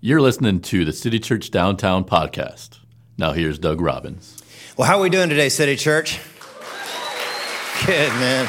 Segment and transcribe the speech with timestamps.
[0.00, 2.78] You're listening to the City Church Downtown podcast.
[3.18, 4.40] Now here's Doug Robbins.
[4.76, 6.20] Well, how are we doing today, City Church?
[7.84, 8.48] Good, man.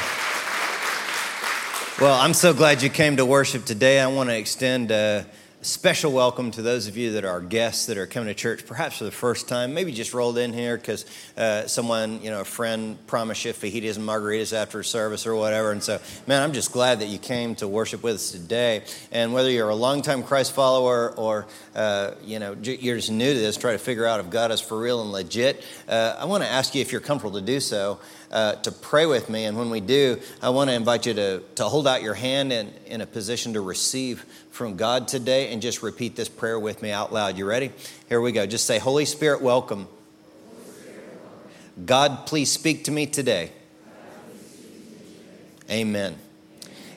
[2.00, 3.98] Well, I'm so glad you came to worship today.
[3.98, 5.26] I want to extend a
[5.62, 8.96] special welcome to those of you that are guests that are coming to church, perhaps
[8.96, 9.74] for the first time.
[9.74, 11.04] Maybe just rolled in here because
[11.36, 15.72] uh, someone, you know, a friend promised you fajitas and margaritas after service or whatever.
[15.72, 18.84] And so, man, I'm just glad that you came to worship with us today.
[19.12, 23.38] And whether you're a longtime Christ follower or, uh, you know, you're just new to
[23.38, 26.42] this, try to figure out if God is for real and legit, uh, I want
[26.42, 28.00] to ask you if you're comfortable to do so
[28.30, 29.44] uh, to pray with me.
[29.44, 32.52] And when we do, I want to invite you to, to hold out your hand
[32.52, 34.24] in, in a position to receive
[34.60, 37.38] from God today and just repeat this prayer with me out loud.
[37.38, 37.72] You ready?
[38.10, 38.44] Here we go.
[38.44, 39.88] Just say, Holy Spirit, welcome.
[41.86, 43.52] God, please speak to me today.
[45.70, 46.14] Amen.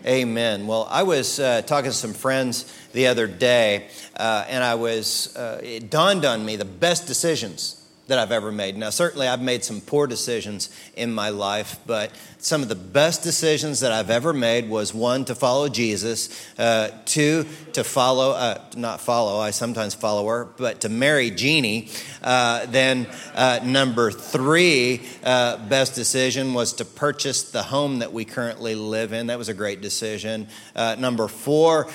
[0.06, 0.68] Amen.
[0.68, 5.34] Well, I was uh, talking to some friends the other day, uh, and I was,
[5.38, 8.78] uh, it dawned on me the best decisions that I've ever made.
[8.78, 13.24] Now, certainly I've made some poor decisions in my life, but some of the best
[13.24, 18.62] decisions that I've ever made was one, to follow Jesus, uh, two, to follow, uh,
[18.76, 21.88] not follow, I sometimes follow her, but to marry Jeannie.
[22.22, 28.26] Uh, then, uh, number three, uh, best decision was to purchase the home that we
[28.26, 29.28] currently live in.
[29.28, 30.48] That was a great decision.
[30.76, 31.88] Uh, number four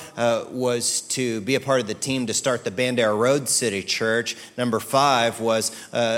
[0.51, 4.35] was to be a part of the team to start the Bandera Road City Church.
[4.57, 5.71] Number five was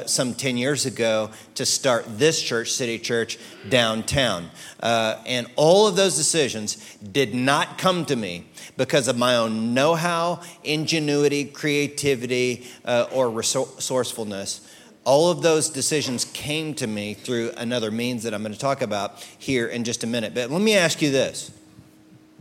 [0.06, 3.38] some 10 years ago to start this church, City Church,
[3.70, 4.50] downtown.
[4.80, 8.46] Uh, and all of those decisions did not come to me
[8.78, 14.68] because of my own know how, ingenuity, creativity, uh, or resourcefulness.
[15.04, 18.82] All of those decisions came to me through another means that I'm going to talk
[18.82, 20.36] about here in just a minute.
[20.36, 21.52] But let me ask you this.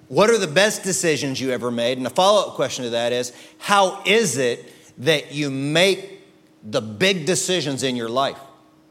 [0.08, 1.96] What are the best decisions you ever made?
[1.96, 6.19] And a follow up question to that is how is it that you make
[6.62, 8.38] the big decisions in your life?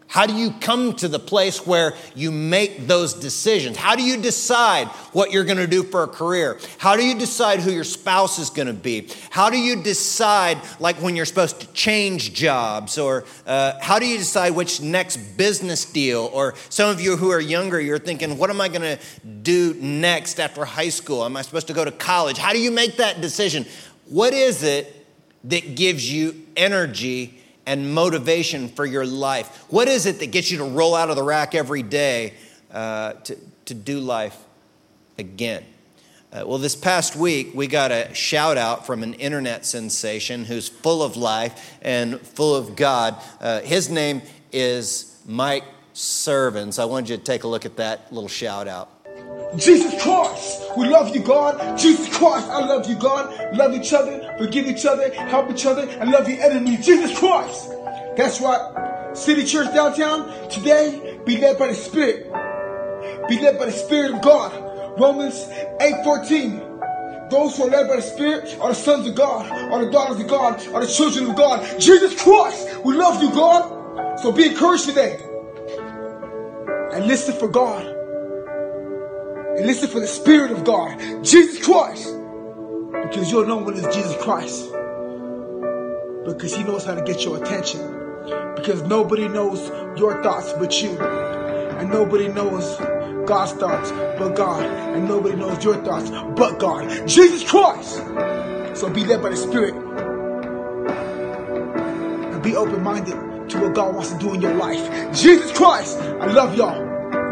[0.09, 3.77] How do you come to the place where you make those decisions?
[3.77, 6.60] How do you decide what you're going to do for a career?
[6.80, 9.08] How do you decide who your spouse is going to be?
[9.30, 12.98] How do you decide, like when you're supposed to change jobs?
[12.98, 16.27] Or uh, how do you decide which next business deal?
[16.33, 18.99] Or some of you who are younger, you're thinking, what am I going to
[19.44, 21.23] do next after high school?
[21.23, 22.39] Am I supposed to go to college?
[22.39, 23.64] How do you make that decision?
[24.08, 25.05] What is it
[25.44, 27.39] that gives you energy?
[27.70, 29.66] And motivation for your life?
[29.70, 32.34] What is it that gets you to roll out of the rack every day
[32.72, 34.36] uh, to, to do life
[35.20, 35.64] again?
[36.34, 40.68] Uh, well, this past week, we got a shout out from an internet sensation who's
[40.68, 43.16] full of life and full of God.
[43.40, 45.64] Uh, his name is Mike
[45.94, 46.80] Servans.
[46.80, 48.90] I wanted you to take a look at that little shout out.
[49.58, 51.77] Jesus Christ, we love you, God.
[51.77, 53.55] Jesus Christ, I love you, God.
[53.55, 56.86] Love each other, forgive each other, help each other, and love your enemies.
[56.86, 57.71] Jesus Christ.
[58.15, 59.15] That's right.
[59.17, 62.32] City Church downtown, today, be led by the Spirit.
[63.27, 64.99] Be led by the Spirit of God.
[64.99, 65.48] Romans
[65.82, 66.59] 8 14.
[67.32, 70.20] Those who are led by the Spirit are the sons of God, are the daughters
[70.20, 71.80] of God, are the children of God.
[71.80, 74.20] Jesus Christ, we love you, God.
[74.20, 75.17] So be encouraged today.
[76.93, 77.98] And listen for God
[79.59, 82.15] and listen for the Spirit of God, Jesus Christ.
[83.03, 84.71] Because you'll know when Jesus Christ.
[86.25, 87.81] Because He knows how to get your attention.
[88.55, 89.67] Because nobody knows
[89.99, 90.97] your thoughts but you.
[90.97, 92.77] And nobody knows
[93.27, 94.64] God's thoughts but God.
[94.64, 97.05] And nobody knows your thoughts but God.
[97.05, 97.97] Jesus Christ.
[98.80, 99.76] So be led by the Spirit.
[102.33, 105.14] And be open minded to what God wants to do in your life.
[105.14, 105.97] Jesus Christ.
[105.97, 106.89] I love y'all.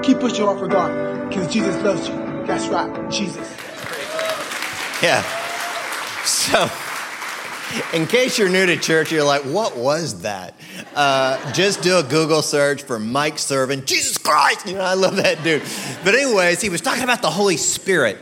[0.07, 1.27] Keep pushing hard for God.
[1.27, 2.15] Because Jesus loves you.
[2.45, 3.45] That's right, Jesus.
[5.03, 5.21] Yeah.
[6.23, 6.69] So,
[7.93, 10.53] in case you're new to church, you're like, what was that?
[10.95, 13.85] Uh, just do a Google search for Mike Servant.
[13.85, 14.65] Jesus Christ!
[14.65, 15.63] You know, I love that dude.
[16.05, 18.17] But, anyways, he was talking about the Holy Spirit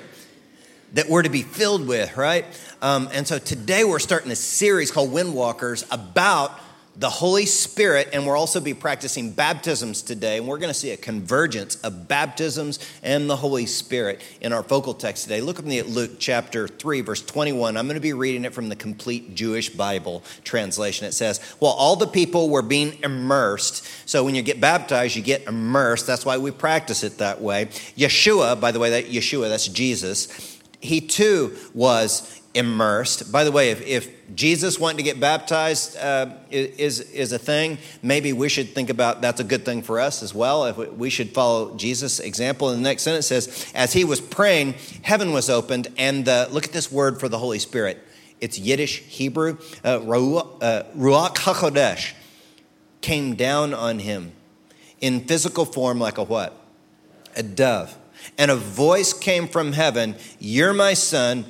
[0.93, 2.45] that we're to be filled with, right?
[2.81, 6.59] Um, and so today we're starting a series called Windwalkers about
[6.97, 10.37] the Holy Spirit, and we'll also be practicing baptisms today.
[10.37, 14.63] And we're going to see a convergence of baptisms and the Holy Spirit in our
[14.63, 15.41] focal text today.
[15.41, 17.75] Look with me at Luke chapter 3, verse 21.
[17.75, 21.05] I'm going to be reading it from the complete Jewish Bible translation.
[21.05, 25.21] It says, While all the people were being immersed, so when you get baptized, you
[25.21, 26.07] get immersed.
[26.07, 27.65] That's why we practice it that way.
[27.97, 33.31] Yeshua, by the way, that Yeshua, that's Jesus, he too was immersed.
[33.33, 37.77] By the way, if, if Jesus wanting to get baptized uh, is, is a thing,
[38.01, 40.65] maybe we should think about that's a good thing for us as well.
[40.65, 42.69] If we should follow Jesus' example.
[42.69, 46.63] And the next sentence says, As he was praying, heaven was opened, and the, look
[46.63, 48.01] at this word for the Holy Spirit
[48.39, 49.57] It's Yiddish, Hebrew.
[49.83, 52.13] Uh, Ruach, uh, Ruach HaKodesh
[53.01, 54.31] came down on him
[55.01, 56.55] in physical form like a what?
[57.35, 57.97] A dove.
[58.37, 61.45] And a voice came from heaven You're my son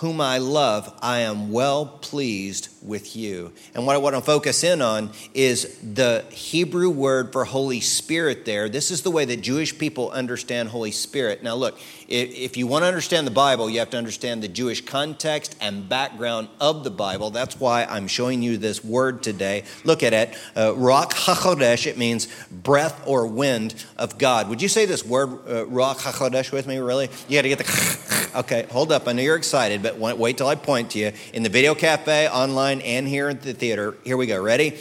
[0.00, 3.52] whom I love, I am well pleased with you.
[3.74, 8.44] And what I want to focus in on is the Hebrew word for Holy Spirit
[8.44, 8.68] there.
[8.68, 11.42] This is the way that Jewish people understand Holy Spirit.
[11.42, 11.78] Now, look,
[12.08, 15.88] if you want to understand the Bible, you have to understand the Jewish context and
[15.88, 17.30] background of the Bible.
[17.30, 19.64] That's why I'm showing you this word today.
[19.84, 20.30] Look at it.
[20.56, 24.48] Uh, Ruach HaKodesh, it means breath or wind of God.
[24.48, 27.08] Would you say this word, uh, Ruach HaKodesh, with me, really?
[27.28, 28.20] You got to get the.
[28.32, 29.08] Okay, hold up.
[29.08, 31.12] I know you're excited, but wait till I point to you.
[31.32, 34.40] In the video cafe, online, and here at the theater, here we go.
[34.40, 34.78] Ready?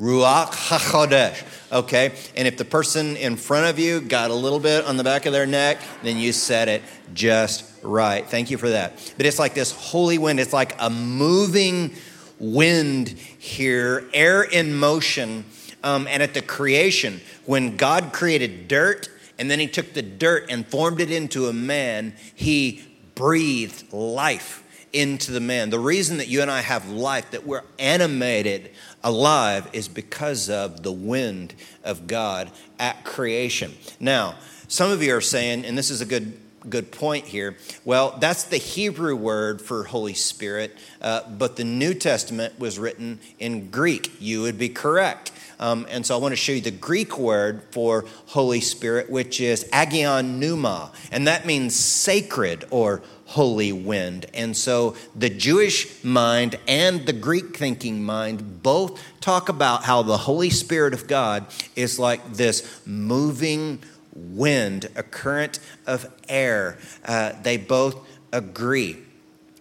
[0.00, 1.44] Ruach HaKodesh.
[1.72, 2.12] Okay?
[2.36, 5.26] And if the person in front of you got a little bit on the back
[5.26, 6.82] of their neck, then you said it
[7.14, 8.26] just right.
[8.26, 9.12] Thank you for that.
[9.16, 11.94] But it's like this holy wind, it's like a moving
[12.38, 15.44] wind here, air in motion.
[15.84, 19.08] Um, and at the creation, when God created dirt,
[19.38, 22.84] and then he took the dirt and formed it into a man, he
[23.14, 24.61] breathed life
[24.92, 25.70] into the man.
[25.70, 28.70] The reason that you and I have life, that we're animated,
[29.02, 31.54] alive, is because of the wind
[31.84, 33.72] of God at creation.
[33.98, 34.36] Now,
[34.68, 37.56] some of you are saying, and this is a good good point here.
[37.84, 43.20] Well, that's the Hebrew word for Holy Spirit, uh, but the New Testament was written
[43.38, 44.12] in Greek.
[44.20, 45.32] You would be correct.
[45.58, 49.40] Um, and so I want to show you the Greek word for Holy Spirit, which
[49.40, 54.26] is agion pneuma, and that means sacred or holy wind.
[54.34, 60.18] And so the Jewish mind and the Greek thinking mind both talk about how the
[60.18, 63.78] Holy Spirit of God is like this moving
[64.14, 66.76] wind, a current of air.
[67.06, 68.98] Uh, they both agree.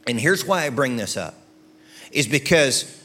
[0.06, 1.35] And here's why I bring this up
[2.12, 3.01] is because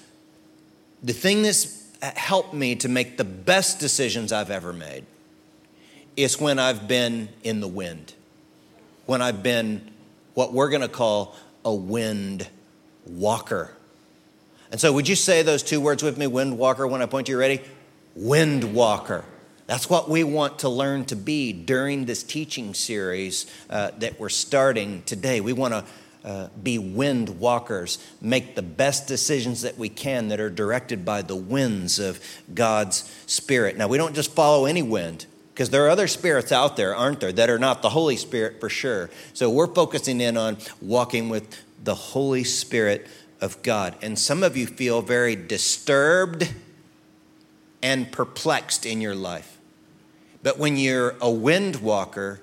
[1.00, 5.04] the thing that's helped me to make the best decisions I've ever made
[6.16, 8.14] is when I've been in the wind,
[9.04, 9.92] when I've been
[10.36, 11.34] what we're going to call
[11.64, 12.46] a wind
[13.06, 13.72] walker.
[14.70, 17.26] And so, would you say those two words with me, wind walker, when I point
[17.28, 17.38] to you?
[17.38, 17.62] Ready?
[18.14, 19.24] Wind walker.
[19.66, 24.28] That's what we want to learn to be during this teaching series uh, that we're
[24.28, 25.40] starting today.
[25.40, 25.84] We want to
[26.22, 31.22] uh, be wind walkers, make the best decisions that we can that are directed by
[31.22, 32.20] the winds of
[32.52, 33.78] God's Spirit.
[33.78, 35.24] Now, we don't just follow any wind.
[35.56, 38.60] Because there are other spirits out there, aren't there, that are not the Holy Spirit
[38.60, 39.08] for sure.
[39.32, 43.06] So we're focusing in on walking with the Holy Spirit
[43.40, 43.96] of God.
[44.02, 46.52] And some of you feel very disturbed
[47.82, 49.56] and perplexed in your life.
[50.42, 52.42] But when you're a wind walker,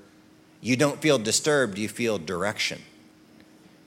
[0.60, 2.82] you don't feel disturbed, you feel direction.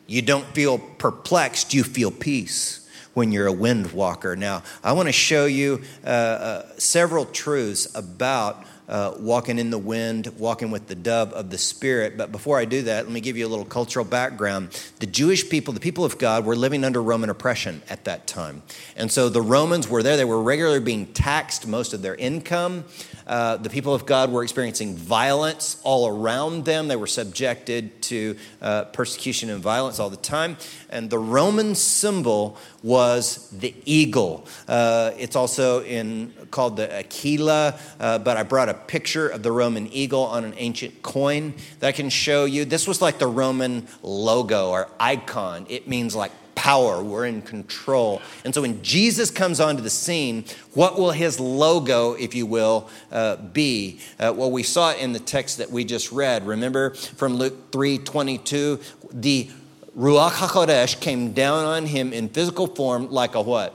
[0.06, 4.36] You don't feel perplexed, you feel peace when you're a wind walker.
[4.36, 9.78] Now, I want to show you uh, uh, several truths about uh, walking in the
[9.78, 12.16] wind, walking with the dove of the Spirit.
[12.16, 14.80] But before I do that, let me give you a little cultural background.
[15.00, 18.62] The Jewish people, the people of God, were living under Roman oppression at that time.
[18.96, 20.16] And so the Romans were there.
[20.16, 22.84] They were regularly being taxed most of their income.
[23.26, 26.86] Uh, the people of God were experiencing violence all around them.
[26.86, 30.56] They were subjected to uh, persecution and violence all the time.
[30.90, 34.46] And the Roman symbol was the eagle.
[34.68, 39.52] Uh, it's also in called the Aquila, uh, but I brought a picture of the
[39.52, 42.64] Roman eagle on an ancient coin that I can show you.
[42.64, 45.66] This was like the Roman logo or icon.
[45.68, 48.20] It means like power, we're in control.
[48.44, 52.88] And so when Jesus comes onto the scene, what will his logo, if you will,
[53.12, 54.00] uh, be?
[54.18, 56.44] Uh, well, we saw it in the text that we just read.
[56.44, 58.80] Remember from Luke 3 22,
[59.12, 59.48] the
[59.96, 63.74] Ruach HaKodesh came down on him in physical form like a what?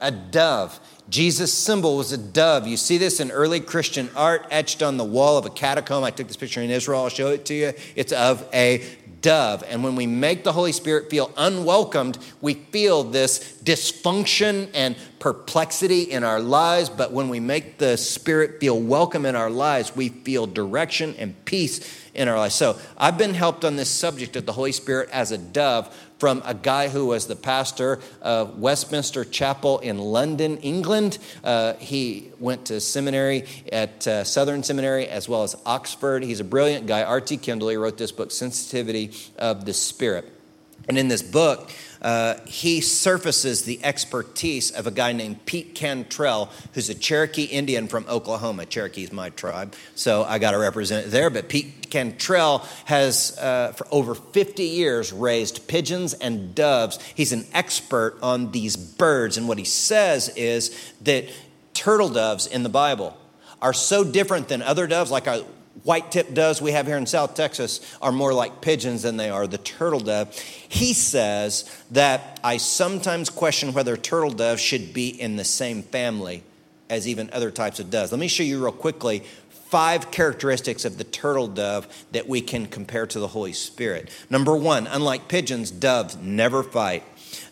[0.00, 0.78] A dove.
[1.08, 2.66] Jesus' symbol was a dove.
[2.66, 6.04] You see this in early Christian art etched on the wall of a catacomb.
[6.04, 7.72] I took this picture in Israel, I'll show it to you.
[7.96, 8.84] It's of a
[9.20, 9.64] dove.
[9.66, 16.02] And when we make the Holy Spirit feel unwelcomed, we feel this dysfunction and perplexity
[16.02, 16.88] in our lives.
[16.88, 21.42] But when we make the Spirit feel welcome in our lives, we feel direction and
[21.44, 21.80] peace
[22.14, 22.54] in our lives.
[22.54, 26.42] So I've been helped on this subject of the Holy Spirit as a dove from
[26.44, 31.18] a guy who was the pastor of Westminster Chapel in London, England.
[31.44, 36.24] Uh, he went to seminary at uh, Southern Seminary as well as Oxford.
[36.24, 37.02] He's a brilliant guy.
[37.02, 37.38] R.T.
[37.38, 40.32] Kendall, he wrote this book, Sensitivity of the Spirit.
[40.88, 41.70] And in this book,
[42.02, 47.88] uh, he surfaces the expertise of a guy named Pete Cantrell, who's a Cherokee Indian
[47.88, 48.66] from Oklahoma.
[48.66, 51.30] Cherokee is my tribe, so I got to represent it there.
[51.30, 56.98] But Pete Cantrell has, uh, for over 50 years, raised pigeons and doves.
[57.14, 61.28] He's an expert on these birds, and what he says is that
[61.74, 63.16] turtle doves in the Bible
[63.60, 65.40] are so different than other doves, like our
[65.84, 69.30] white tip doves we have here in South Texas are more like pigeons than they
[69.30, 70.34] are the turtle dove.
[70.36, 76.42] He says that I sometimes question whether turtle doves should be in the same family
[76.90, 78.12] as even other types of doves.
[78.12, 79.24] Let me show you real quickly
[79.68, 84.08] five characteristics of the turtle dove that we can compare to the Holy Spirit.
[84.30, 87.04] Number one, unlike pigeons, doves never fight.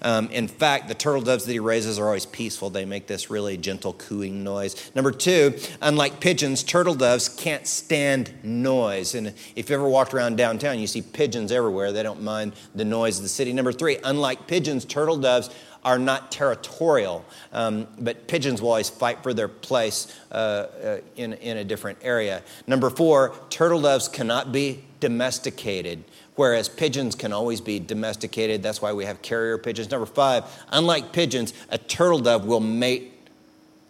[0.02, 2.70] Um, in fact, the turtle doves that he raises are always peaceful.
[2.70, 4.90] They make this really gentle cooing noise.
[4.94, 9.14] Number two, unlike pigeons, turtle doves can't stand noise.
[9.14, 11.92] And if you ever walked around downtown, you see pigeons everywhere.
[11.92, 13.52] They don't mind the noise of the city.
[13.52, 15.50] Number three, unlike pigeons, turtle doves
[15.86, 21.34] are not territorial, um, but pigeons will always fight for their place uh, uh, in,
[21.34, 22.42] in a different area.
[22.66, 26.02] Number four, turtle doves cannot be domesticated
[26.36, 28.62] whereas pigeons can always be domesticated.
[28.62, 29.90] That's why we have carrier pigeons.
[29.90, 33.12] Number five, unlike pigeons, a turtle dove will mate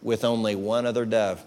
[0.02, 1.44] with only one other dove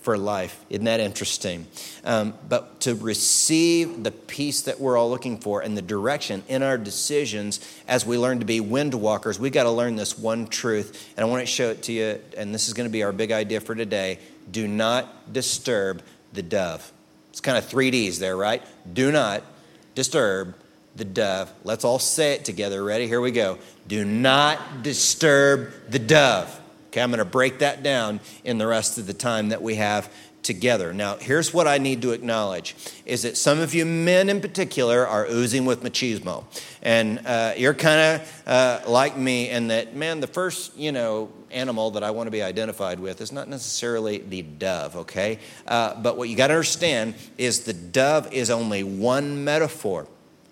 [0.00, 0.64] for life.
[0.70, 1.66] Isn't that interesting?
[2.04, 6.62] Um, but to receive the peace that we're all looking for and the direction in
[6.62, 10.46] our decisions as we learn to be wind walkers, we got to learn this one
[10.46, 11.12] truth.
[11.16, 13.12] And I want to show it to you, and this is going to be our
[13.12, 14.18] big idea for today.
[14.50, 16.02] Do not disturb
[16.32, 16.90] the dove.
[17.30, 18.62] It's kind of three D's there, right?
[18.90, 19.42] Do not
[19.98, 20.54] disturb
[20.94, 21.52] the dove.
[21.64, 22.84] Let's all say it together.
[22.84, 23.08] Ready?
[23.08, 23.58] Here we go.
[23.88, 26.60] Do not disturb the dove.
[26.88, 29.74] Okay, I'm going to break that down in the rest of the time that we
[29.74, 30.08] have
[30.48, 30.94] together.
[30.94, 32.74] Now, here's what I need to acknowledge
[33.04, 36.44] is that some of you men in particular are oozing with machismo.
[36.82, 41.30] And uh, you're kind of uh, like me in that, man, the first, you know,
[41.50, 45.38] animal that I want to be identified with is not necessarily the dove, okay?
[45.66, 50.08] Uh, but what you got to understand is the dove is only one metaphor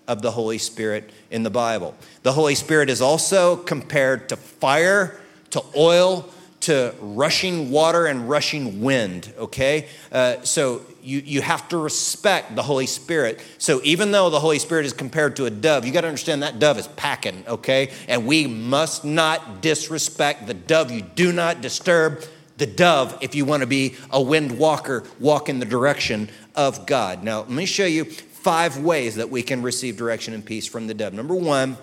[0.07, 1.95] of the Holy Spirit in the Bible.
[2.21, 6.29] The Holy Spirit is also compared to fire, to oil,
[6.67, 9.87] to rushing water and rushing wind, okay?
[10.11, 13.39] Uh, so you, you have to respect the Holy Spirit.
[13.57, 16.43] So even though the Holy Spirit is compared to a dove, you got to understand
[16.43, 17.91] that dove is packing, okay?
[18.09, 20.91] And we must not disrespect the dove.
[20.91, 22.25] You do not disturb
[22.57, 26.85] the dove if you want to be a wind walker, walk in the direction of
[26.85, 27.23] God.
[27.23, 30.87] Now, let me show you five ways that we can receive direction and peace from
[30.87, 31.13] the dove.
[31.13, 31.77] Number one,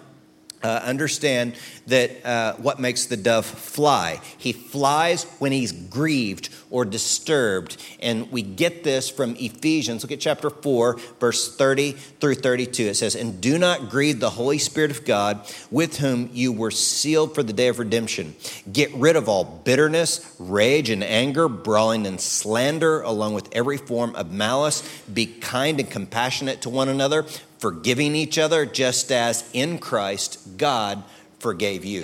[0.65, 1.55] uh, understand
[1.87, 4.19] that uh, what makes the dove fly.
[4.39, 7.77] He flies when he's grieved or disturbed.
[8.01, 10.03] And we get this from Ephesians.
[10.03, 12.85] Look at chapter 4, verse 30 through 32.
[12.85, 16.71] It says, And do not grieve the Holy Spirit of God, with whom you were
[16.71, 18.35] sealed for the day of redemption.
[18.73, 24.17] Get rid of all bitterness, rage, and anger, brawling and slander, along with every form
[24.17, 24.83] of malice.
[25.13, 27.27] Be kind and compassionate to one another
[27.65, 31.03] forgiving each other just as in Christ God
[31.39, 32.03] forgave you.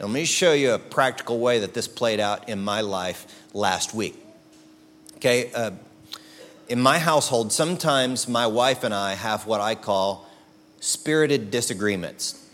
[0.00, 3.24] Now, let me show you a practical way that this played out in my life
[3.54, 4.16] last week.
[5.18, 5.70] Okay, uh,
[6.68, 10.28] in my household, sometimes my wife and I have what I call
[10.80, 12.44] spirited disagreements.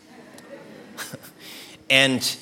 [1.89, 2.37] and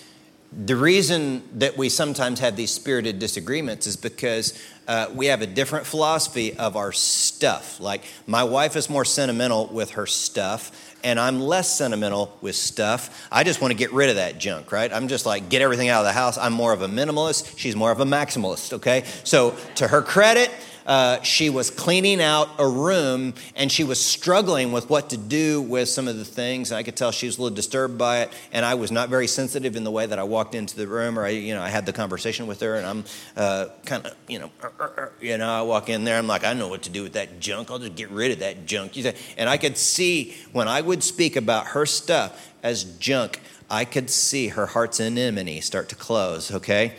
[0.53, 5.47] the reason that we sometimes have these spirited disagreements is because uh, we have a
[5.47, 7.79] different philosophy of our stuff.
[7.79, 13.29] Like, my wife is more sentimental with her stuff, and I'm less sentimental with stuff.
[13.31, 14.93] I just want to get rid of that junk, right?
[14.93, 16.37] I'm just like, get everything out of the house.
[16.39, 17.57] I'm more of a minimalist.
[17.57, 19.05] She's more of a maximalist, okay?
[19.23, 20.51] So, to her credit,
[20.87, 25.63] uh, she was cleaning out a room and she was struggling with what to do
[25.63, 26.71] with some of the things.
[26.71, 28.33] And I could tell she was a little disturbed by it.
[28.53, 31.19] And I was not very sensitive in the way that I walked into the room
[31.19, 33.05] or I, you know, I had the conversation with her and I'm
[33.37, 36.19] uh, kind of, you know, uh, uh, you know, I walk in there.
[36.19, 37.71] I'm like, I know what to do with that junk.
[37.71, 38.97] I'll just get rid of that junk.
[39.37, 44.11] And I could see when I would speak about her stuff as junk, I could
[44.11, 46.95] see her heart's anemone start to close, okay?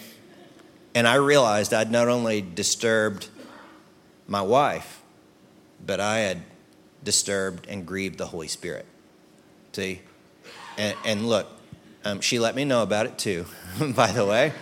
[0.96, 3.28] And I realized I'd not only disturbed
[4.32, 5.02] my wife,
[5.86, 6.42] but I had
[7.04, 8.86] disturbed and grieved the Holy Spirit.
[9.74, 10.02] See?
[10.78, 11.50] And, and look,
[12.06, 13.46] um, she let me know about it too,
[13.94, 14.54] by the way.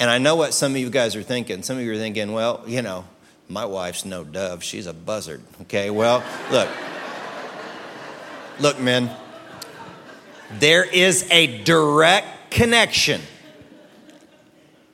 [0.00, 1.62] And I know what some of you guys are thinking.
[1.62, 3.04] Some of you are thinking, well, you know,
[3.46, 4.64] my wife's no dove.
[4.64, 5.42] She's a buzzard.
[5.62, 6.70] Okay, well, look.
[8.58, 9.10] Look, men,
[10.58, 13.20] there is a direct connection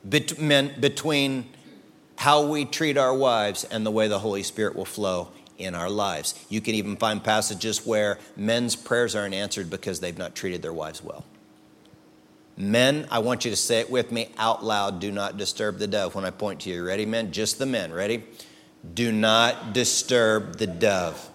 [0.09, 1.47] between
[2.19, 5.89] how we treat our wives and the way the Holy Spirit will flow in our
[5.89, 6.35] lives.
[6.49, 10.73] You can even find passages where men's prayers aren't answered because they've not treated their
[10.73, 11.25] wives well.
[12.57, 14.99] Men, I want you to say it with me out loud.
[14.99, 16.85] Do not disturb the dove when I point to you.
[16.85, 17.31] Ready, men?
[17.31, 17.93] Just the men.
[17.93, 18.25] Ready?
[18.95, 21.31] Do not disturb the dove.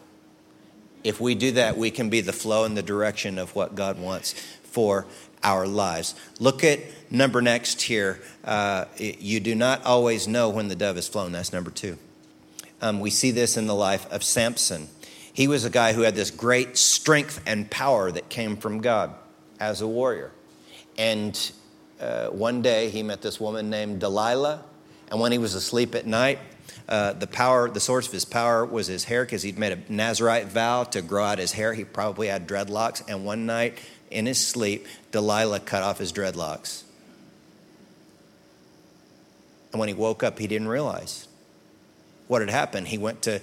[1.02, 4.00] If we do that, we can be the flow and the direction of what God
[4.00, 4.36] wants
[4.74, 5.06] for
[5.44, 6.16] our lives.
[6.40, 6.80] Look at
[7.12, 8.20] number next here.
[8.44, 11.32] Uh, you do not always know when the dove is flown.
[11.32, 11.98] That's number two.
[12.82, 14.90] Um, we see this in the life of Samson.
[15.32, 19.14] He was a guy who had this great strength and power that came from God
[19.60, 20.32] as a warrior.
[20.98, 21.52] And
[22.00, 24.64] uh, one day he met this woman named Delilah.
[25.10, 26.40] And when he was asleep at night,
[26.90, 29.92] uh, the power, the source of his power was his hair because he'd made a
[29.92, 31.74] Nazarite vow to grow out his hair.
[31.74, 33.02] He probably had dreadlocks.
[33.08, 33.80] And one night
[34.14, 36.84] in his sleep, Delilah cut off his dreadlocks.
[39.72, 41.28] And when he woke up, he didn't realize
[42.28, 42.88] what had happened.
[42.88, 43.42] He went to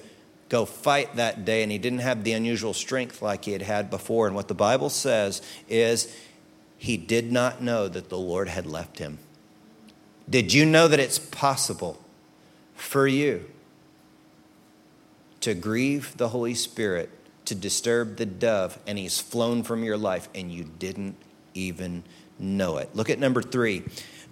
[0.49, 3.91] go fight that day and he didn't have the unusual strength like he had had
[3.91, 4.27] before.
[4.27, 6.15] And what the Bible says is
[6.79, 9.19] he did not know that the Lord had left him.
[10.29, 12.01] Did you know that it's possible
[12.75, 13.45] for you
[15.41, 17.11] to grieve the Holy Spirit,
[17.51, 21.17] to disturb the dove, and he's flown from your life and you didn't
[21.53, 22.05] even
[22.39, 22.89] know it?
[22.95, 23.83] Look at number three.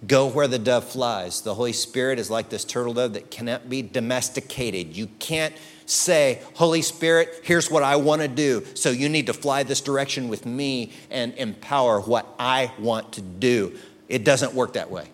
[0.07, 1.41] Go where the dove flies.
[1.41, 4.95] The Holy Spirit is like this turtle dove that cannot be domesticated.
[4.95, 5.53] You can't
[5.85, 8.65] say, Holy Spirit, here's what I want to do.
[8.75, 13.21] So you need to fly this direction with me and empower what I want to
[13.21, 13.77] do.
[14.07, 15.09] It doesn't work that way.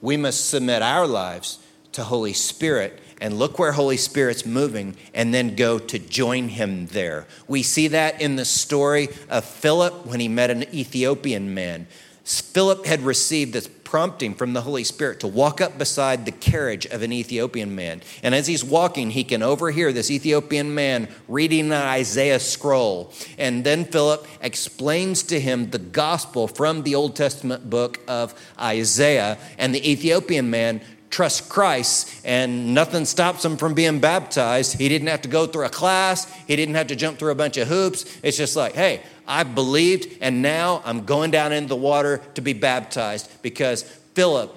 [0.00, 1.60] We must submit our lives
[1.92, 6.88] to Holy Spirit and look where Holy Spirit's moving and then go to join him
[6.88, 7.26] there.
[7.46, 11.86] We see that in the story of Philip when he met an Ethiopian man.
[12.24, 16.86] Philip had received this prompting from the Holy Spirit to walk up beside the carriage
[16.86, 18.00] of an Ethiopian man.
[18.22, 23.12] And as he's walking, he can overhear this Ethiopian man reading an Isaiah scroll.
[23.38, 29.36] And then Philip explains to him the gospel from the Old Testament book of Isaiah.
[29.58, 30.80] And the Ethiopian man
[31.12, 34.78] trusts Christ and nothing stops him from being baptized.
[34.78, 37.36] He didn't have to go through a class, he didn't have to jump through a
[37.36, 38.18] bunch of hoops.
[38.24, 42.40] It's just like, hey, I believed, and now I'm going down into the water to
[42.40, 44.52] be baptized because Philip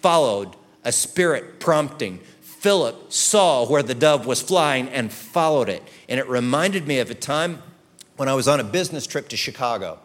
[0.00, 2.18] followed a spirit prompting.
[2.40, 5.82] Philip saw where the dove was flying and followed it.
[6.08, 7.62] And it reminded me of a time
[8.16, 10.00] when I was on a business trip to Chicago.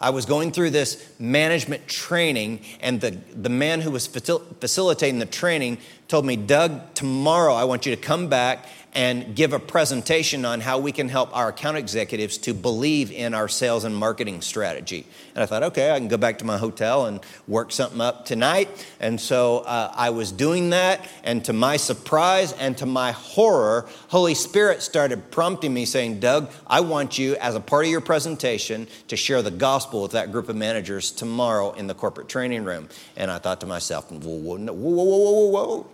[0.00, 5.18] I was going through this management training, and the, the man who was facil- facilitating
[5.18, 9.58] the training told me, Doug, tomorrow I want you to come back and give a
[9.58, 13.94] presentation on how we can help our account executives to believe in our sales and
[13.94, 15.04] marketing strategy.
[15.34, 18.24] And I thought, okay, I can go back to my hotel and work something up
[18.24, 18.68] tonight.
[19.00, 23.88] And so uh, I was doing that, and to my surprise and to my horror,
[24.08, 28.00] Holy Spirit started prompting me, saying, Doug, I want you, as a part of your
[28.00, 32.62] presentation, to share the gospel with that group of managers tomorrow in the corporate training
[32.62, 32.88] room.
[33.16, 35.90] And I thought to myself, whoa, whoa, whoa, whoa, whoa, whoa.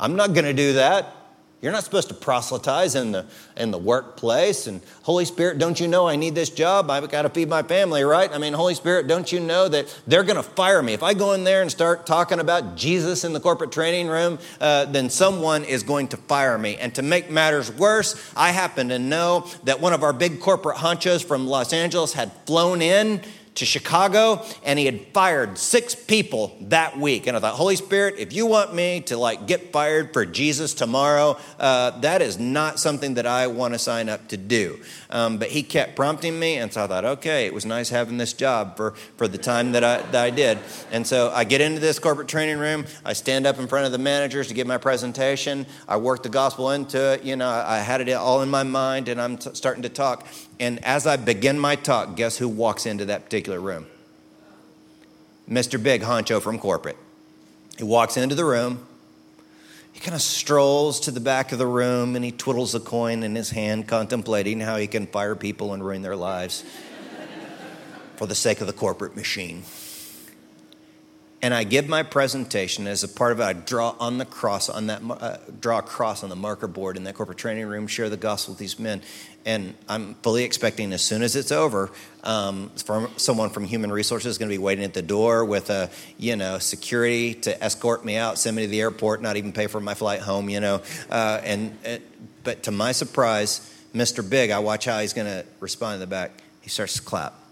[0.00, 1.14] I'm not going to do that.
[1.60, 4.68] You're not supposed to proselytize in the, in the workplace.
[4.68, 6.88] And Holy Spirit, don't you know I need this job?
[6.88, 8.30] I've got to feed my family, right?
[8.32, 10.92] I mean, Holy Spirit, don't you know that they're going to fire me?
[10.92, 14.38] If I go in there and start talking about Jesus in the corporate training room,
[14.60, 16.76] uh, then someone is going to fire me.
[16.76, 20.76] And to make matters worse, I happen to know that one of our big corporate
[20.76, 23.20] honchos from Los Angeles had flown in
[23.58, 27.26] to Chicago and he had fired six people that week.
[27.26, 30.74] And I thought, Holy Spirit, if you want me to like get fired for Jesus
[30.74, 34.80] tomorrow, uh, that is not something that I want to sign up to do.
[35.10, 38.18] Um, but he kept prompting me, and so I thought, okay, it was nice having
[38.18, 40.58] this job for, for the time that I, that I did.
[40.90, 43.92] And so I get into this corporate training room, I stand up in front of
[43.92, 47.78] the managers to give my presentation, I work the gospel into it, you know, I
[47.78, 50.26] had it all in my mind, and I'm t- starting to talk.
[50.60, 53.86] And as I begin my talk, guess who walks into that particular room?
[55.48, 55.82] Mr.
[55.82, 56.96] Big Honcho from corporate.
[57.76, 58.86] He walks into the room.
[59.92, 63.22] He kind of strolls to the back of the room and he twiddles a coin
[63.22, 66.64] in his hand, contemplating how he can fire people and ruin their lives
[68.16, 69.62] for the sake of the corporate machine.
[71.40, 73.44] And I give my presentation as a part of it.
[73.44, 76.96] I draw on the cross on that uh, draw a cross on the marker board
[76.96, 79.02] in that corporate training room, share the gospel with these men,
[79.46, 81.90] and I'm fully expecting as soon as it's over,
[82.24, 85.70] um, from someone from human resources is going to be waiting at the door with
[85.70, 89.52] a you know security to escort me out, send me to the airport, not even
[89.52, 90.82] pay for my flight home, you know.
[91.08, 92.02] Uh, and it,
[92.42, 93.60] but to my surprise,
[93.94, 94.28] Mr.
[94.28, 96.32] Big, I watch how he's going to respond in the back.
[96.62, 97.47] He starts to clap.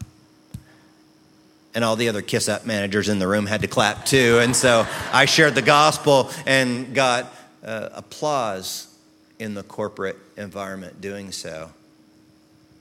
[1.77, 4.39] And all the other Kiss Up managers in the room had to clap too.
[4.41, 8.93] And so I shared the gospel and got uh, applause
[9.39, 11.71] in the corporate environment doing so.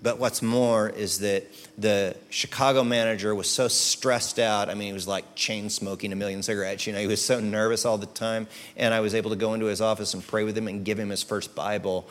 [0.02, 1.44] But what's more is that
[1.78, 4.70] the Chicago manager was so stressed out.
[4.70, 6.88] I mean, he was like chain smoking a million cigarettes.
[6.88, 8.48] You know, he was so nervous all the time.
[8.78, 10.98] And I was able to go into his office and pray with him and give
[11.00, 12.08] him his first Bible.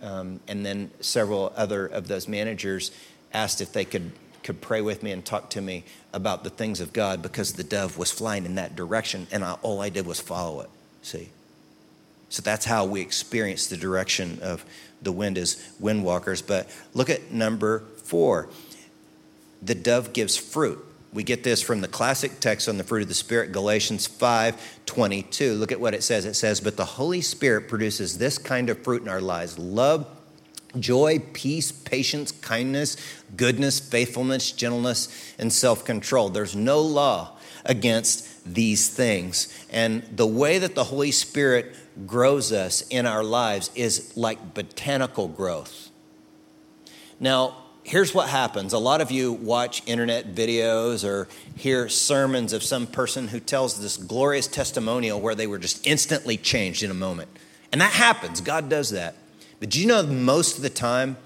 [0.00, 2.92] Um, and then several other of those managers
[3.32, 4.12] asked if they could,
[4.44, 7.64] could pray with me and talk to me about the things of God because the
[7.64, 9.26] dove was flying in that direction.
[9.32, 10.70] And I, all I did was follow it.
[11.02, 11.30] See?
[12.28, 14.64] So that's how we experience the direction of
[15.02, 16.46] the wind as windwalkers.
[16.46, 18.48] But look at number four
[19.62, 20.84] the dove gives fruit.
[21.14, 24.80] We get this from the classic text on the fruit of the Spirit, Galatians 5
[24.84, 25.54] 22.
[25.54, 26.26] Look at what it says.
[26.26, 30.06] It says, But the Holy Spirit produces this kind of fruit in our lives love,
[30.78, 32.96] joy, peace, patience, kindness,
[33.36, 36.28] goodness, faithfulness, gentleness, and self control.
[36.28, 39.66] There's no law against these things.
[39.70, 41.74] And the way that the Holy Spirit
[42.06, 45.90] grows us in our lives is like botanical growth.
[47.20, 52.62] Now, here's what happens a lot of you watch internet videos or hear sermons of
[52.62, 56.94] some person who tells this glorious testimonial where they were just instantly changed in a
[56.94, 57.28] moment.
[57.70, 59.14] And that happens, God does that.
[59.64, 61.16] But do you know most of the time,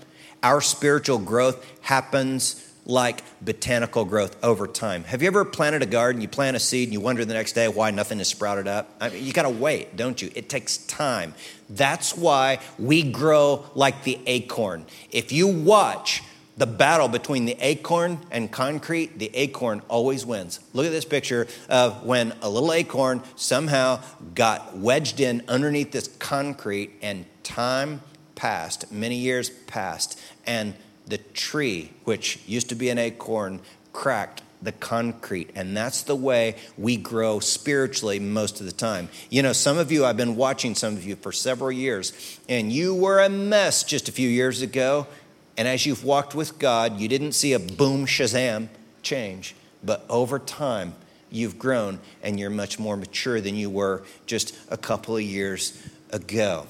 [0.45, 5.03] our spiritual growth happens like botanical growth over time.
[5.03, 7.55] Have you ever planted a garden, you plant a seed, and you wonder the next
[7.55, 8.95] day why nothing has sprouted up?
[9.01, 10.31] I mean, you gotta wait, don't you?
[10.37, 11.35] It takes time.
[11.69, 14.87] That's why we grow like the acorn.
[15.11, 16.23] If you watch
[16.57, 20.61] the battle between the acorn and concrete, the acorn always wins.
[20.75, 24.01] Look at this picture of when a little acorn somehow
[24.37, 28.01] got wedged in underneath this concrete, and time
[28.39, 30.73] passed, many years passed, and
[31.09, 33.61] the tree, which used to be an acorn,
[33.93, 35.51] cracked the concrete.
[35.57, 39.09] And that's the way we grow spiritually most of the time.
[39.29, 42.73] You know, some of you, I've been watching some of you for several years, and
[42.73, 45.09] you were a mess just a few years ago.
[45.57, 48.69] And as you've walked with God, you didn't see a boom shazam
[49.03, 49.57] change.
[49.83, 50.95] But over time,
[51.29, 55.77] you've grown and you're much more mature than you were just a couple of years
[56.11, 56.69] ago.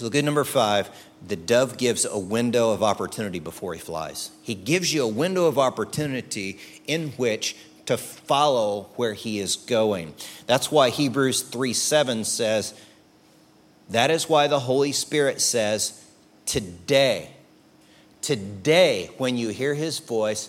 [0.00, 0.88] So, good number five
[1.28, 4.30] the dove gives a window of opportunity before he flies.
[4.40, 10.14] He gives you a window of opportunity in which to follow where he is going.
[10.46, 12.72] That's why Hebrews 3 7 says,
[13.90, 16.02] That is why the Holy Spirit says,
[16.46, 17.28] Today,
[18.22, 20.48] today, when you hear his voice,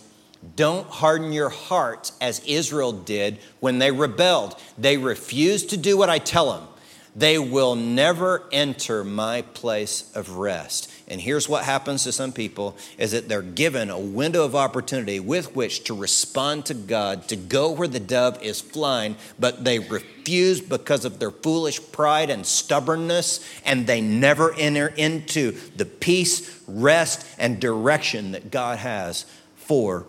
[0.56, 4.58] don't harden your hearts as Israel did when they rebelled.
[4.78, 6.70] They refused to do what I tell them.
[7.16, 10.90] They will never enter my place of rest.
[11.10, 15.20] And here's what happens to some people is that they're given a window of opportunity
[15.20, 19.80] with which to respond to God, to go where the dove is flying, but they
[19.80, 26.64] refuse because of their foolish pride and stubbornness, and they never enter into the peace,
[26.66, 29.26] rest, and direction that God has
[29.58, 30.06] for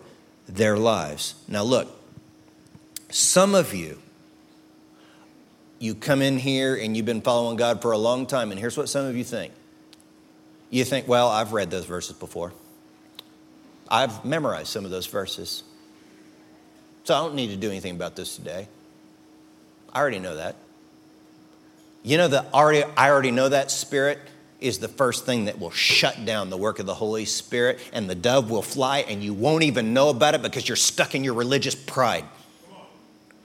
[0.47, 1.35] their lives.
[1.49, 1.89] Now, look,
[3.09, 4.01] some of you
[5.83, 8.77] you come in here and you've been following God for a long time, and here's
[8.77, 9.51] what some of you think.
[10.69, 12.53] You think, well, I've read those verses before.
[13.89, 15.61] I've memorized some of those verses.
[17.03, 18.69] So I don't need to do anything about this today.
[19.91, 20.55] I already know that.
[22.01, 24.19] You know that already I already know that spirit
[24.61, 28.09] is the first thing that will shut down the work of the Holy Spirit and
[28.09, 31.25] the dove will fly and you won't even know about it because you're stuck in
[31.25, 32.23] your religious pride.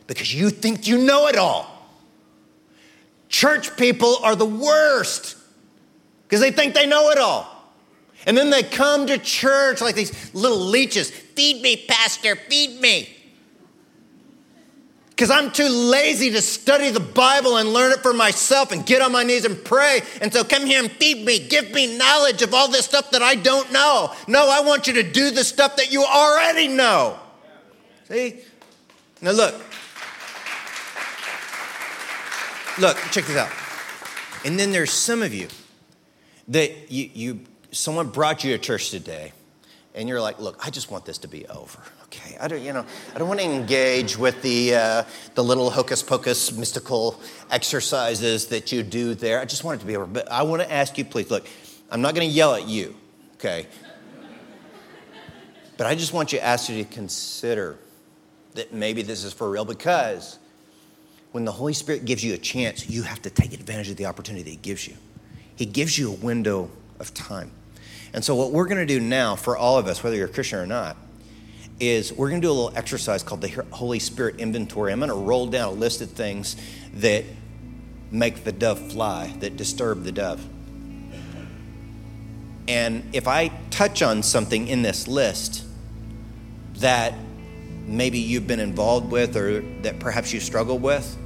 [0.07, 1.78] Because you think you know it all.
[3.29, 5.37] Church people are the worst
[6.25, 7.55] because they think they know it all.
[8.27, 13.15] And then they come to church like these little leeches feed me, Pastor, feed me.
[15.11, 19.03] Because I'm too lazy to study the Bible and learn it for myself and get
[19.03, 20.01] on my knees and pray.
[20.21, 21.41] And so come here and feed me.
[21.41, 24.13] Give me knowledge of all this stuff that I don't know.
[24.29, 27.19] No, I want you to do the stuff that you already know.
[28.09, 28.41] See?
[29.21, 29.61] Now look,
[32.81, 33.51] Look, check this out.
[34.45, 35.49] And then there's some of you
[36.47, 37.41] that you, you
[37.73, 39.33] someone brought you to church today,
[39.97, 41.81] and you're like, look, I just want this to be over.
[42.05, 45.71] Okay, I don't, you know, I don't want to engage with the uh, the little
[45.71, 49.41] hocus pocus mystical exercises that you do there.
[49.41, 50.07] I just want it to be over.
[50.07, 51.47] But I want to ask you, please, look,
[51.91, 52.97] I'm not going to yell at you,
[53.35, 53.67] okay?
[55.77, 57.77] But I just want you to ask you to consider
[58.55, 60.39] that maybe this is for real because
[61.33, 64.07] when the Holy Spirit gives you a chance, you have to take advantage of the
[64.07, 64.95] opportunity that He gives you.
[65.57, 67.51] He gives you a window of time.
[68.13, 70.33] And so, what we're going to do now for all of us, whether you're a
[70.33, 70.97] Christian or not,
[71.81, 74.93] is we're going to do a little exercise called the Holy Spirit inventory.
[74.93, 76.57] I'm going to roll down a list of things
[76.95, 77.25] that
[78.11, 80.45] make the dove fly, that disturb the dove.
[82.67, 85.65] And if I touch on something in this list
[86.75, 87.15] that
[87.89, 91.17] maybe you've been involved with or that perhaps you struggle with,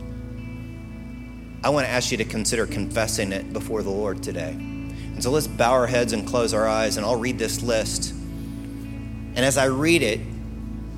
[1.65, 4.51] I want to ask you to consider confessing it before the Lord today.
[4.51, 8.13] And so let's bow our heads and close our eyes, and I'll read this list.
[8.13, 10.21] And as I read it,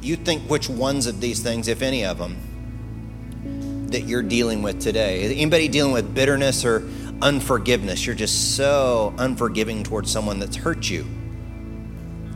[0.01, 4.81] you think which ones of these things, if any of them, that you're dealing with
[4.81, 5.35] today.
[5.35, 6.89] Anybody dealing with bitterness or
[7.23, 8.07] unforgiveness?
[8.07, 11.07] You're just so unforgiving towards someone that's hurt you.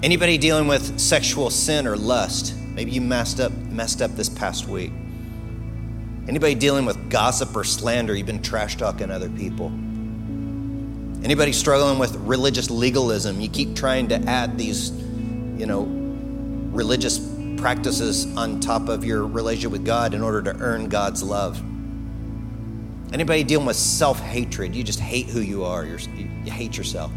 [0.03, 2.55] Anybody dealing with sexual sin or lust?
[2.79, 4.93] Maybe you messed up messed up this past week.
[6.29, 8.15] Anybody dealing with gossip or slander?
[8.15, 9.67] You've been trash talking other people.
[11.25, 13.41] Anybody struggling with religious legalism?
[13.41, 15.89] You keep trying to add these, you know,
[16.71, 17.19] religious
[17.57, 21.61] practices on top of your relationship with God in order to earn God's love.
[23.13, 24.77] Anybody dealing with self hatred?
[24.77, 25.99] You just hate who you are, you
[26.53, 27.11] hate yourself.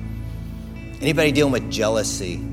[1.02, 2.51] Anybody dealing with jealousy?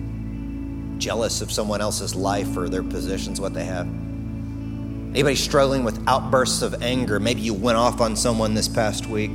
[0.99, 3.87] Jealous of someone else's life or their positions, what they have?
[3.87, 7.19] Anybody struggling with outbursts of anger?
[7.19, 9.31] Maybe you went off on someone this past week.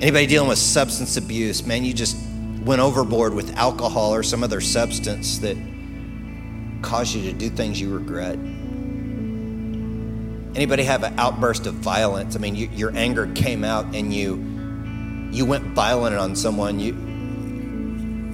[0.00, 1.66] Anybody dealing with substance abuse?
[1.66, 2.16] Man, you just
[2.64, 5.56] went overboard with alcohol or some other substance that
[6.82, 8.38] caused you to do things you regret.
[10.56, 12.36] Anybody have an outburst of violence?
[12.36, 14.36] I mean, you, your anger came out and you
[15.30, 16.80] you went violent on someone.
[16.80, 16.92] You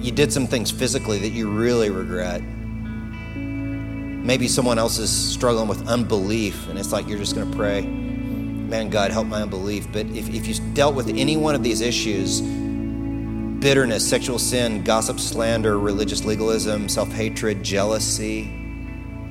[0.03, 2.41] you did some things physically that you really regret.
[3.33, 7.81] Maybe someone else is struggling with unbelief, and it's like you're just going to pray,
[7.81, 9.87] man, God, help my unbelief.
[9.93, 15.21] But if, if you dealt with any one of these issues, bitterness, sexual sin, gossip,
[15.21, 18.51] slander, religious legalism, self hatred, jealousy,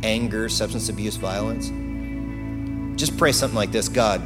[0.03, 1.71] anger, substance abuse, violence.
[2.99, 4.21] Just pray something like this God,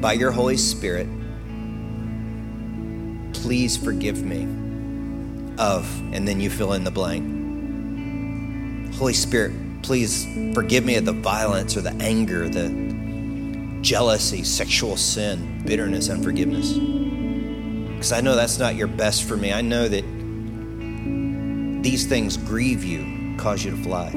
[0.00, 1.06] by your Holy Spirit,
[3.42, 4.44] please forgive me
[5.58, 7.36] of, and then you fill in the blank.
[8.94, 12.68] Holy Spirit, please forgive me of the violence or the anger, the
[13.80, 16.72] jealousy, sexual sin, bitterness, unforgiveness.
[16.72, 19.52] Because I know that's not your best for me.
[19.52, 20.04] I know that
[21.82, 24.10] these things grieve you, cause you to fly.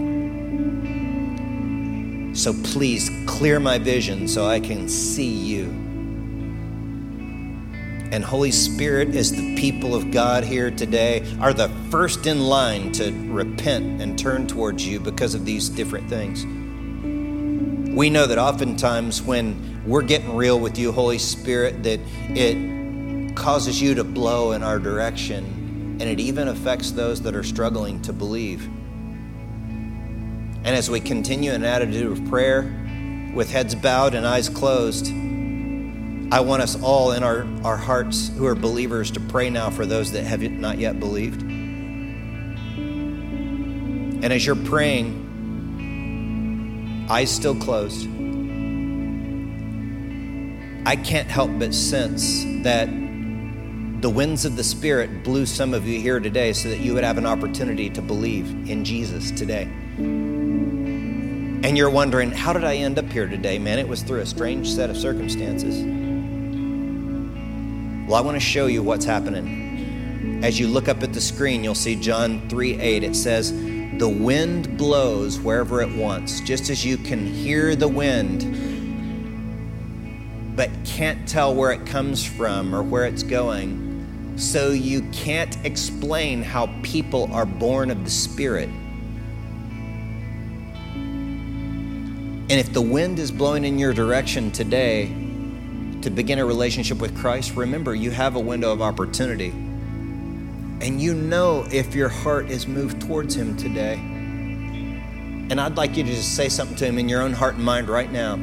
[2.34, 5.91] So please clear my vision so I can see you.
[8.12, 12.92] And Holy Spirit, as the people of God here today, are the first in line
[12.94, 16.46] to repent and turn towards you because of these different things.
[17.96, 23.82] We know that oftentimes when we're getting real with you, Holy Spirit, that it causes
[23.82, 28.12] you to blow in our direction, and it even affects those that are struggling to
[28.12, 28.66] believe.
[30.64, 35.08] And as we continue an attitude of prayer with heads bowed and eyes closed,
[36.32, 39.86] I want us all in our, our hearts who are believers to pray now for
[39.86, 41.42] those that have not yet believed.
[44.24, 45.28] And as you're praying,
[47.10, 48.08] eyes still closed,
[50.88, 52.88] I can't help but sense that
[54.02, 57.04] the winds of the Spirit blew some of you here today so that you would
[57.04, 59.64] have an opportunity to believe in Jesus today.
[61.64, 63.60] And you're wondering, how did I end up here today?
[63.60, 66.01] Man, it was through a strange set of circumstances.
[68.12, 70.44] Well, I want to show you what's happening.
[70.44, 73.04] As you look up at the screen, you'll see John 3 8.
[73.06, 78.44] It says, The wind blows wherever it wants, just as you can hear the wind
[80.58, 86.44] but can't tell where it comes from or where it's going so you can't explain
[86.44, 88.68] how people are born of the Spirit.
[92.50, 95.21] And if the wind is blowing in your direction today
[96.02, 99.50] to begin a relationship with Christ, remember you have a window of opportunity.
[99.50, 103.94] And you know if your heart is moved towards Him today.
[103.94, 107.64] And I'd like you to just say something to Him in your own heart and
[107.64, 108.38] mind right now.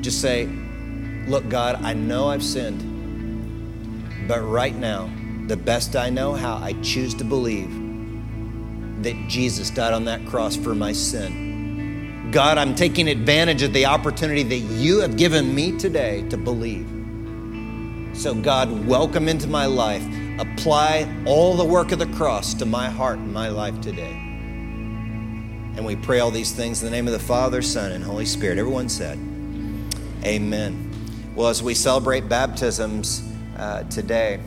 [0.00, 0.48] Just say,
[1.26, 4.26] Look, God, I know I've sinned.
[4.26, 5.10] But right now,
[5.46, 7.70] the best I know how, I choose to believe
[9.02, 11.49] that Jesus died on that cross for my sin.
[12.32, 16.86] God, I'm taking advantage of the opportunity that you have given me today to believe.
[18.16, 20.04] So, God, welcome into my life.
[20.38, 24.12] Apply all the work of the cross to my heart and my life today.
[25.76, 28.26] And we pray all these things in the name of the Father, Son, and Holy
[28.26, 28.58] Spirit.
[28.58, 29.18] Everyone said,
[30.22, 31.32] Amen.
[31.34, 34.40] Well, as we celebrate baptisms, uh, today.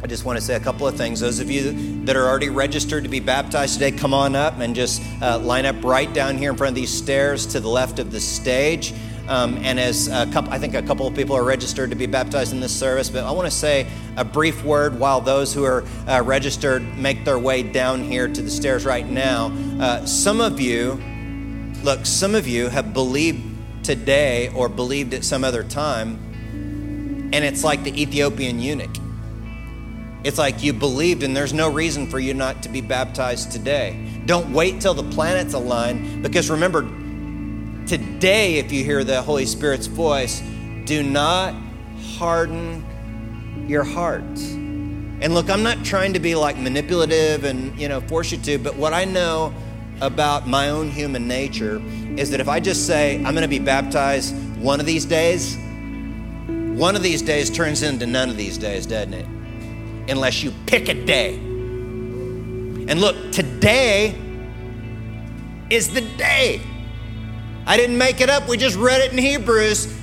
[0.00, 1.18] I just want to say a couple of things.
[1.18, 4.72] Those of you that are already registered to be baptized today, come on up and
[4.74, 7.98] just uh, line up right down here in front of these stairs to the left
[7.98, 8.94] of the stage.
[9.26, 12.06] Um, and as a couple, I think a couple of people are registered to be
[12.06, 15.64] baptized in this service, but I want to say a brief word while those who
[15.64, 19.52] are uh, registered make their way down here to the stairs right now.
[19.80, 20.92] Uh, some of you,
[21.82, 23.42] look, some of you have believed
[23.84, 26.20] today or believed at some other time,
[27.32, 28.96] and it's like the Ethiopian eunuch.
[30.24, 33.96] It's like you believed, and there's no reason for you not to be baptized today.
[34.26, 36.82] Don't wait till the planets align, because remember,
[37.86, 40.42] today, if you hear the Holy Spirit's voice,
[40.84, 41.54] do not
[42.16, 42.84] harden
[43.68, 44.22] your heart.
[45.20, 48.58] And look, I'm not trying to be like manipulative and, you know, force you to,
[48.58, 49.54] but what I know
[50.00, 51.82] about my own human nature
[52.16, 55.56] is that if I just say, I'm going to be baptized one of these days,
[56.46, 59.26] one of these days turns into none of these days, doesn't it?
[60.08, 61.34] Unless you pick a day.
[61.36, 64.14] And look, today
[65.70, 66.60] is the day.
[67.66, 69.94] I didn't make it up, we just read it in Hebrews.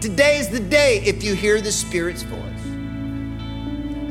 [0.00, 2.40] Today is the day if you hear the Spirit's voice.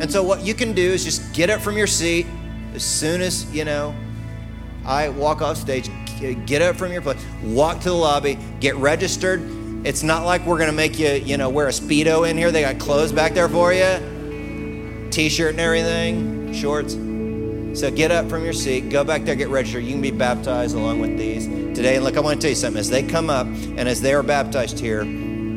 [0.02, 2.26] And so, what you can do is just get up from your seat
[2.74, 3.94] as soon as, you know,
[4.86, 5.90] I walk off stage,
[6.46, 9.42] get up from your place, walk to the lobby, get registered.
[9.86, 12.52] It's not like we're gonna make you, you know, wear a Speedo in here.
[12.52, 14.00] They got clothes back there for you,
[15.12, 16.93] t shirt and everything, shorts.
[17.80, 19.84] So get up from your seat, go back there, get registered.
[19.84, 21.95] You can be baptized along with these today.
[21.95, 22.80] And look, I want to tell you something.
[22.80, 25.04] As they come up and as they are baptized here,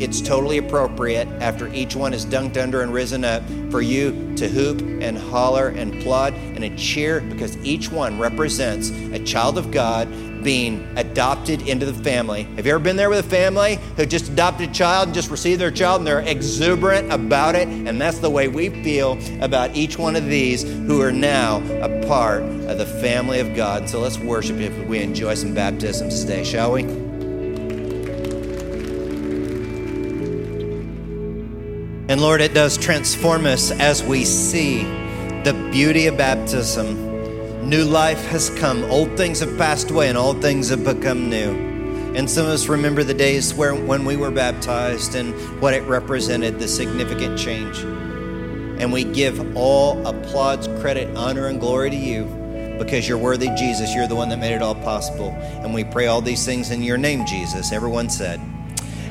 [0.00, 4.48] it's totally appropriate after each one is dunked under and risen up for you to
[4.48, 9.70] hoop and holler and applaud and a cheer because each one represents a child of
[9.70, 10.08] God
[10.44, 12.42] being adopted into the family.
[12.42, 15.30] Have you ever been there with a family who just adopted a child and just
[15.30, 17.66] received their child and they're exuberant about it?
[17.66, 22.06] And that's the way we feel about each one of these who are now a
[22.06, 23.88] part of the family of God.
[23.88, 26.82] So let's worship if we enjoy some baptisms today, shall we?
[32.06, 34.82] And Lord, it does transform us as we see
[35.42, 37.03] the beauty of baptism.
[37.64, 38.84] New life has come.
[38.84, 41.54] Old things have passed away and all things have become new.
[42.14, 45.82] And some of us remember the days where when we were baptized and what it
[45.84, 47.78] represented, the significant change.
[47.78, 52.24] And we give all applause, credit, honor, and glory to you
[52.78, 53.94] because you're worthy, Jesus.
[53.94, 55.30] You're the one that made it all possible.
[55.30, 57.72] And we pray all these things in your name, Jesus.
[57.72, 58.42] Everyone said,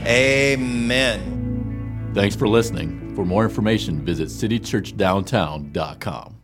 [0.06, 2.12] Amen.
[2.14, 3.16] Thanks for listening.
[3.16, 6.43] For more information, visit citychurchdowntown.com.